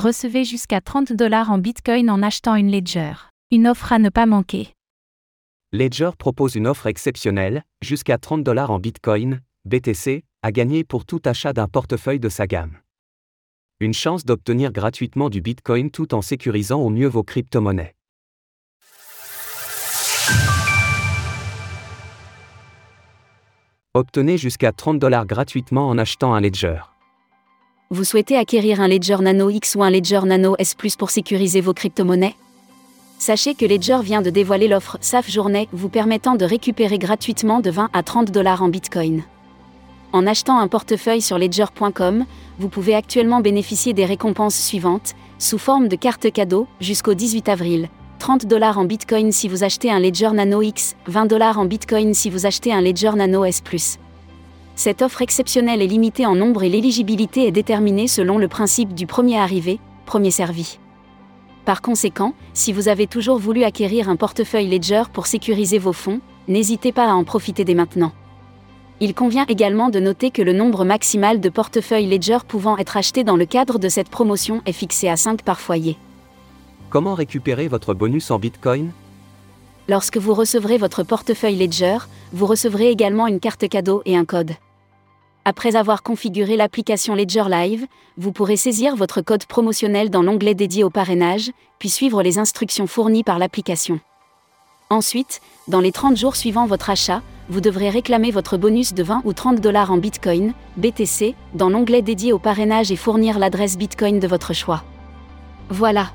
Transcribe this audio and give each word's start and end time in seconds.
Recevez 0.00 0.46
jusqu'à 0.46 0.80
30 0.80 1.12
dollars 1.12 1.50
en 1.50 1.58
Bitcoin 1.58 2.08
en 2.08 2.22
achetant 2.22 2.54
une 2.54 2.72
Ledger. 2.72 3.12
Une 3.50 3.68
offre 3.68 3.92
à 3.92 3.98
ne 3.98 4.08
pas 4.08 4.24
manquer. 4.24 4.72
Ledger 5.72 6.12
propose 6.16 6.54
une 6.54 6.66
offre 6.66 6.86
exceptionnelle, 6.86 7.64
jusqu'à 7.82 8.16
30 8.16 8.42
dollars 8.42 8.70
en 8.70 8.78
Bitcoin, 8.78 9.42
BTC, 9.66 10.24
à 10.42 10.52
gagner 10.52 10.84
pour 10.84 11.04
tout 11.04 11.20
achat 11.26 11.52
d'un 11.52 11.68
portefeuille 11.68 12.18
de 12.18 12.30
sa 12.30 12.46
gamme. 12.46 12.78
Une 13.78 13.92
chance 13.92 14.24
d'obtenir 14.24 14.72
gratuitement 14.72 15.28
du 15.28 15.42
Bitcoin 15.42 15.90
tout 15.90 16.14
en 16.14 16.22
sécurisant 16.22 16.80
au 16.80 16.88
mieux 16.88 17.06
vos 17.06 17.22
crypto-monnaies. 17.22 17.94
Obtenez 23.92 24.38
jusqu'à 24.38 24.72
30 24.72 24.98
dollars 24.98 25.26
gratuitement 25.26 25.90
en 25.90 25.98
achetant 25.98 26.32
un 26.32 26.40
Ledger. 26.40 26.89
Vous 27.92 28.04
souhaitez 28.04 28.36
acquérir 28.36 28.80
un 28.80 28.86
Ledger 28.86 29.16
Nano 29.20 29.50
X 29.50 29.74
ou 29.74 29.82
un 29.82 29.90
Ledger 29.90 30.20
Nano 30.24 30.54
S 30.60 30.76
Plus 30.76 30.94
pour 30.94 31.10
sécuriser 31.10 31.60
vos 31.60 31.74
crypto-monnaies? 31.74 32.36
Sachez 33.18 33.56
que 33.56 33.64
Ledger 33.64 33.98
vient 34.04 34.22
de 34.22 34.30
dévoiler 34.30 34.68
l'offre 34.68 34.96
SAF 35.00 35.28
Journée 35.28 35.68
vous 35.72 35.88
permettant 35.88 36.36
de 36.36 36.44
récupérer 36.44 36.98
gratuitement 36.98 37.58
de 37.58 37.68
20 37.68 37.90
à 37.92 38.02
30 38.04 38.30
dollars 38.30 38.62
en 38.62 38.68
Bitcoin. 38.68 39.24
En 40.12 40.24
achetant 40.28 40.60
un 40.60 40.68
portefeuille 40.68 41.20
sur 41.20 41.36
ledger.com, 41.36 42.26
vous 42.60 42.68
pouvez 42.68 42.94
actuellement 42.94 43.40
bénéficier 43.40 43.92
des 43.92 44.04
récompenses 44.04 44.54
suivantes, 44.54 45.16
sous 45.40 45.58
forme 45.58 45.88
de 45.88 45.96
cartes 45.96 46.30
cadeaux, 46.30 46.68
jusqu'au 46.80 47.14
18 47.14 47.48
avril. 47.48 47.88
30 48.20 48.46
dollars 48.46 48.78
en 48.78 48.84
Bitcoin 48.84 49.32
si 49.32 49.48
vous 49.48 49.64
achetez 49.64 49.90
un 49.90 49.98
Ledger 49.98 50.30
Nano 50.30 50.62
X, 50.62 50.94
20 51.08 51.26
dollars 51.26 51.58
en 51.58 51.64
Bitcoin 51.64 52.14
si 52.14 52.30
vous 52.30 52.46
achetez 52.46 52.72
un 52.72 52.82
Ledger 52.82 53.14
Nano 53.16 53.44
S+. 53.44 53.60
Cette 54.80 55.02
offre 55.02 55.20
exceptionnelle 55.20 55.82
est 55.82 55.86
limitée 55.86 56.24
en 56.24 56.34
nombre 56.34 56.62
et 56.62 56.70
l'éligibilité 56.70 57.46
est 57.46 57.50
déterminée 57.50 58.08
selon 58.08 58.38
le 58.38 58.48
principe 58.48 58.94
du 58.94 59.06
premier 59.06 59.38
arrivé, 59.38 59.78
premier 60.06 60.30
servi. 60.30 60.78
Par 61.66 61.82
conséquent, 61.82 62.32
si 62.54 62.72
vous 62.72 62.88
avez 62.88 63.06
toujours 63.06 63.36
voulu 63.36 63.64
acquérir 63.64 64.08
un 64.08 64.16
portefeuille 64.16 64.70
Ledger 64.70 65.02
pour 65.12 65.26
sécuriser 65.26 65.76
vos 65.76 65.92
fonds, 65.92 66.22
n'hésitez 66.48 66.92
pas 66.92 67.10
à 67.10 67.12
en 67.12 67.24
profiter 67.24 67.62
dès 67.62 67.74
maintenant. 67.74 68.12
Il 69.00 69.12
convient 69.12 69.44
également 69.50 69.90
de 69.90 70.00
noter 70.00 70.30
que 70.30 70.40
le 70.40 70.54
nombre 70.54 70.86
maximal 70.86 71.40
de 71.40 71.50
portefeuilles 71.50 72.08
Ledger 72.08 72.38
pouvant 72.48 72.78
être 72.78 72.96
achetés 72.96 73.22
dans 73.22 73.36
le 73.36 73.44
cadre 73.44 73.78
de 73.78 73.90
cette 73.90 74.08
promotion 74.08 74.62
est 74.64 74.72
fixé 74.72 75.10
à 75.10 75.18
5 75.18 75.42
par 75.42 75.60
foyer. 75.60 75.98
Comment 76.88 77.12
récupérer 77.12 77.68
votre 77.68 77.92
bonus 77.92 78.30
en 78.30 78.38
Bitcoin? 78.38 78.92
Lorsque 79.88 80.16
vous 80.16 80.32
recevrez 80.32 80.78
votre 80.78 81.02
portefeuille 81.02 81.56
Ledger, 81.56 81.98
vous 82.32 82.46
recevrez 82.46 82.88
également 82.88 83.26
une 83.26 83.40
carte 83.40 83.68
cadeau 83.68 84.00
et 84.06 84.16
un 84.16 84.24
code. 84.24 84.52
Après 85.46 85.74
avoir 85.74 86.02
configuré 86.02 86.56
l'application 86.56 87.14
Ledger 87.14 87.44
Live, 87.48 87.86
vous 88.18 88.30
pourrez 88.30 88.56
saisir 88.56 88.94
votre 88.94 89.22
code 89.22 89.46
promotionnel 89.46 90.10
dans 90.10 90.22
l'onglet 90.22 90.54
dédié 90.54 90.84
au 90.84 90.90
parrainage, 90.90 91.50
puis 91.78 91.88
suivre 91.88 92.22
les 92.22 92.38
instructions 92.38 92.86
fournies 92.86 93.24
par 93.24 93.38
l'application. 93.38 94.00
Ensuite, 94.90 95.40
dans 95.66 95.80
les 95.80 95.92
30 95.92 96.18
jours 96.18 96.36
suivant 96.36 96.66
votre 96.66 96.90
achat, 96.90 97.22
vous 97.48 97.62
devrez 97.62 97.88
réclamer 97.88 98.30
votre 98.30 98.58
bonus 98.58 98.92
de 98.92 99.02
20 99.02 99.22
ou 99.24 99.32
30 99.32 99.60
dollars 99.60 99.90
en 99.90 99.96
Bitcoin, 99.96 100.52
BTC, 100.76 101.34
dans 101.54 101.70
l'onglet 101.70 102.02
dédié 102.02 102.34
au 102.34 102.38
parrainage 102.38 102.92
et 102.92 102.96
fournir 102.96 103.38
l'adresse 103.38 103.78
Bitcoin 103.78 104.20
de 104.20 104.28
votre 104.28 104.52
choix. 104.52 104.84
Voilà. 105.70 106.10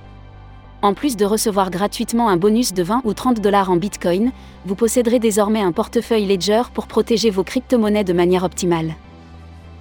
En 0.84 0.94
plus 0.94 1.18
de 1.18 1.26
recevoir 1.26 1.72
gratuitement 1.72 2.30
un 2.30 2.38
bonus 2.38 2.74
de 2.74 2.84
20 2.84 3.02
ou 3.06 3.14
30 3.16 3.42
dollars 3.42 3.72
en 3.72 3.78
Bitcoin, 3.78 4.32
vous 4.66 4.76
posséderez 4.76 5.18
désormais 5.18 5.62
un 5.62 5.72
portefeuille 5.72 6.28
Ledger 6.28 6.62
pour 6.76 6.86
protéger 6.86 7.32
vos 7.32 7.44
crypto-monnaies 7.44 8.04
de 8.04 8.14
manière 8.14 8.44
optimale. 8.44 8.94